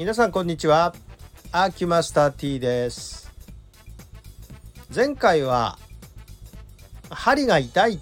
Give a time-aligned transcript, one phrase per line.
[0.00, 0.94] 皆さんこんにちは。
[1.52, 3.30] アーキュマスター T です。
[4.94, 5.78] 前回は
[7.10, 7.98] 針が痛いっ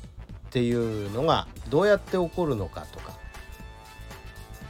[0.51, 3.15] ていうのがどうやって起こるのかとか。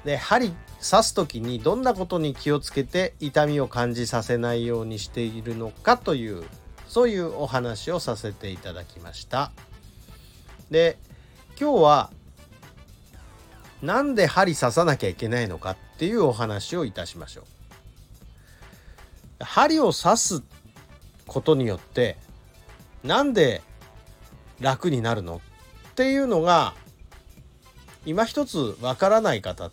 [0.07, 6.45] で針刺す時にどんなことに気をつけて痛みを感じさせないようにしているのかという
[6.87, 9.53] そういうお話をさせていただきました。
[10.71, 10.97] で
[11.61, 12.11] 今日は
[13.83, 17.45] なんで針刺さなきゃいけないのかっていうお話をいたしましょう
[19.45, 20.43] 針を刺す
[21.27, 22.17] ことによって
[23.05, 23.63] なんで
[24.61, 25.41] 楽になるの
[25.91, 26.75] っていうのが
[28.05, 29.71] 今一つわからない方っ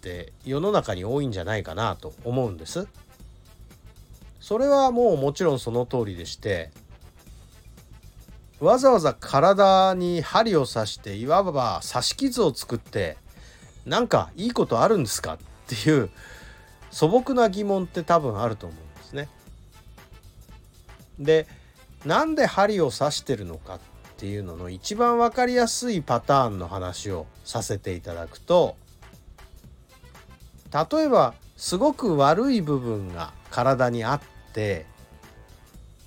[0.00, 2.86] て世の中に多いんじゃないかなと思うんです。
[4.40, 6.70] それはもうもちろんその通りでして
[8.60, 13.16] わざわざ体に針を刺していわば刺し傷を作って
[13.86, 16.10] なんかいいことあるんですかっていう
[16.90, 19.28] 素朴な疑問って多分あると思うんですね。
[21.18, 21.46] で
[22.04, 23.80] なんで針を刺してるのかっ
[24.16, 28.76] ていうのの一番分かりやすいパターンの話をさせていただくと
[30.72, 34.20] 例えばすごく悪い部分が体にあっ
[34.52, 34.86] て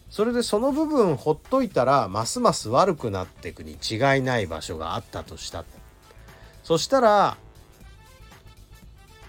[0.09, 5.63] それでその部分ほっといたらますます悪くなっていくに違いない場所があったとした
[6.63, 7.37] そしたら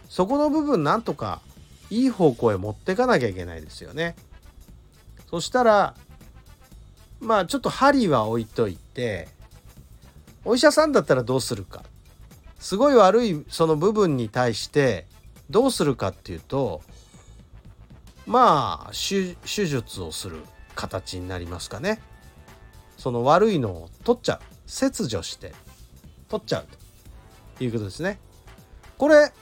[0.09, 1.41] そこの部分なんとか
[1.91, 4.17] いい方向へ持ってかなきゃいけないですよね。
[5.31, 5.95] そしたら
[7.21, 9.29] まあちょっと針は置いといて
[10.45, 11.83] お医者さんだったらどうするか。
[12.59, 15.07] すごい悪いその部分に対して
[15.49, 16.83] どうするかっていうと
[18.27, 20.43] まあ手術をする
[20.75, 22.01] 形になりますかね。
[22.97, 24.41] その悪いのを取っちゃう。
[24.67, 25.55] 切除して
[26.29, 26.67] 取っちゃう
[27.59, 28.19] ということですね。
[28.99, 29.33] これ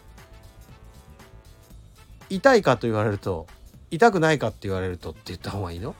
[2.28, 3.46] 痛いかと言われると
[3.90, 5.94] 痛くないかって言われるとって言った方がいいの？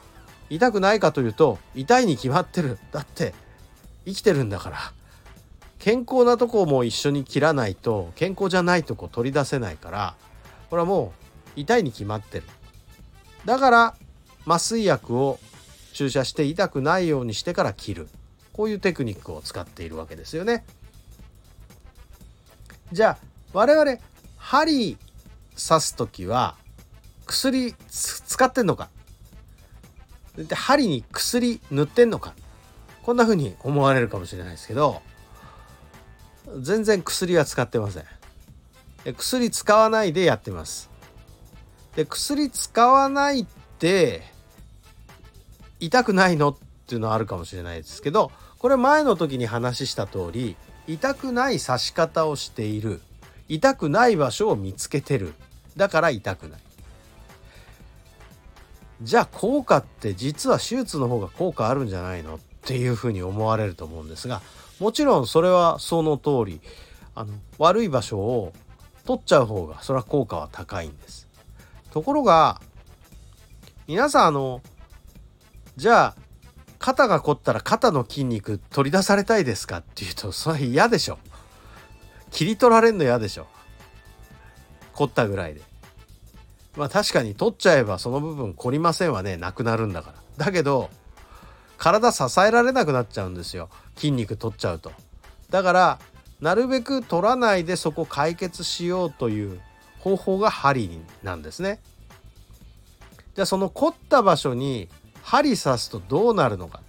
[0.51, 2.79] 痛くないかというと痛いに決まってる。
[2.93, 3.35] だって
[4.05, 4.79] 生きてるんだから。
[5.79, 10.17] 健康なとこも一緒に切らないと健康じゃないとこ取り出せないから
[10.69, 11.13] これはも
[11.57, 12.45] う痛いに決まってる。
[13.45, 13.95] だから
[14.47, 15.39] 麻酔薬を
[15.93, 18.09] 注射して痛くないようにしてから切る。
[18.53, 20.65] こういうテクニックを使っているわけですよね。
[22.93, 23.99] じゃあ我々
[24.39, 24.99] 針
[25.57, 26.57] 刺す時は
[27.27, 28.89] 薬使ってんのか？
[30.37, 32.35] で針に薬塗ってんのか？
[33.03, 35.01] こんな風に思われるかもしれないですけど
[36.61, 38.05] 全然薬は使ってません。
[39.17, 40.91] 薬使わないでやってます。
[41.95, 43.47] で薬使わないっ
[43.79, 44.23] て
[45.81, 46.57] 痛くないのっ
[46.87, 50.57] ていうのはあるかもしれないですけどこれ前の時に話した通り
[50.87, 53.01] 痛くない刺し方をしている
[53.49, 55.33] 痛くない場所を見つけてる。
[55.77, 56.61] だから痛くない。
[59.03, 64.41] じゃあ効果って実は手術の方が効果あるんじゃないのっていうふうに思われると思うんですが
[64.81, 66.61] もちろんそれはその通り
[67.15, 68.53] あの悪い場所を
[69.05, 71.29] 取っちゃう方がそれは効果は高いんです。
[71.91, 72.61] ところが
[73.87, 74.63] 皆さんあの
[75.77, 76.17] じゃあ
[76.79, 81.19] 肩が凝ったら肩の筋肉取り出されたいですかっていうとそれは嫌でしょ。
[82.31, 83.47] 切り取られんの嫌でしょ。
[84.97, 85.61] 凝ったぐらいで
[86.77, 90.91] まあ確かに取っちゃえばその部分凝りませんわねなくなるんだからだけど
[91.79, 94.91] 体支えられなくなっちゃうんですよ筋肉取っちゃうと
[95.51, 95.99] だから
[96.41, 99.61] なるべく取らないでそこ解決しようという
[100.01, 101.81] 方法が針なんですね。
[103.35, 104.89] じゃあその凝った場所に
[105.23, 106.81] 針刺すとどうなるのか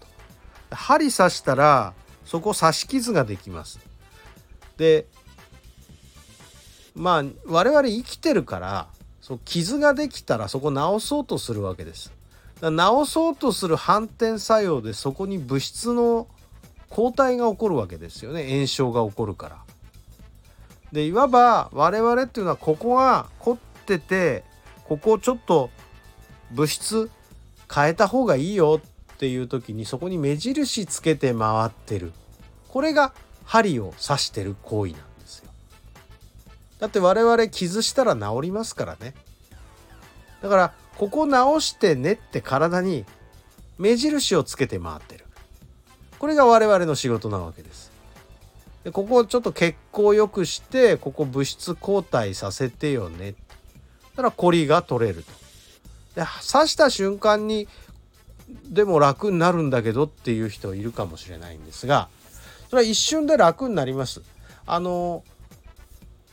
[0.70, 0.76] と。
[0.76, 1.94] 針刺したら
[2.26, 3.80] そこ刺し傷ができます。
[4.78, 5.08] で
[6.98, 8.88] まあ我々生きてるから
[9.22, 12.12] そう傷ができたらそこ治そうとするわけです。
[12.60, 12.72] 治
[13.06, 16.28] そうとする反転作用でそこに物質の
[16.90, 19.58] 抗体が起こるわけですよね炎症が起こるから。
[20.92, 24.44] でいわば我々っていうのはここが凝ってて
[24.86, 25.70] ここをちょっと
[26.52, 27.12] 物質
[27.74, 32.14] 変えた方がいいよっていう時にそこに目印つけて回ってる
[32.70, 33.14] これが
[33.44, 35.07] 針を刺してる行為なんです
[36.80, 39.14] だって我々傷したら治りますからね
[40.42, 43.06] だからここ直してねって体に
[43.78, 45.26] 目印をつけて回ってる
[46.20, 47.92] これが我々の仕事なわけです
[48.84, 53.36] でここをちょっと血行良くしてここ物質交代させてよね
[54.16, 55.32] たらコリが取れると。
[56.16, 57.68] で刺した瞬間に
[58.66, 62.10] でも楽になるんだけどっていう人いるかもしれないんですが
[62.70, 64.22] それは一瞬で楽になります。
[64.66, 65.24] あの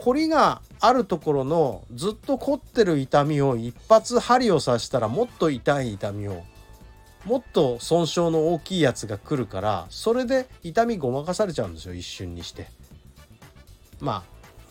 [0.05, 6.45] 凝りがあるところのずっと凝ってる痛みを一発針を刺したらもっと痛い痛みを
[7.25, 12.67] もっと損傷の大きいやつが来るからそれで痛みごまかされちゃうんですよ一瞬にして
[13.99, 14.25] ま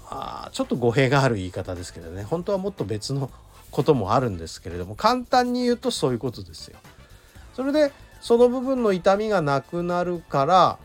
[0.07, 3.31] あちょっと語弊がある言い方ですけどね本当はもっと別の
[3.71, 6.77] こともあるんですけれども簡単に言うとそういうことですよ
[7.55, 7.91] それで
[8.21, 10.77] その部分の痛みがなくなるから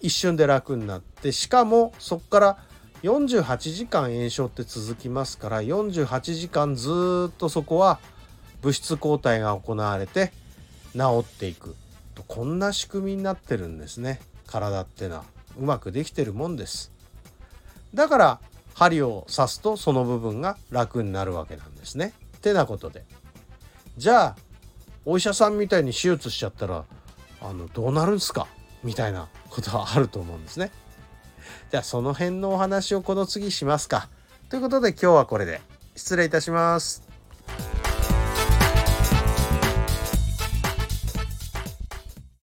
[0.00, 2.69] 一瞬で楽になってしかもそこから
[3.02, 7.98] 48時間炎症って続きますから48時間ずっとそこは
[8.62, 10.32] 物質抗体が行われて
[10.92, 11.76] 治っていく
[12.14, 14.20] とこんな仕組みになってるんですね。
[14.46, 15.24] 体ってのは。
[15.58, 16.92] うまくできてるもんです。
[17.94, 18.40] だから
[18.74, 22.12] 針を刺すとその部分が楽になるわけなんですね。
[22.36, 23.04] ってなことで。
[23.96, 24.36] じゃあ
[25.04, 26.84] お医者さんみたいに手術しちゃったら
[27.40, 28.46] あのどうなるんすか？
[28.84, 30.70] みたいなことはあると思うんですね。
[31.70, 34.08] じゃあその辺のお話をこの次しますか。
[34.48, 35.60] ということで今日はこれで。
[35.96, 37.09] 失礼いたします。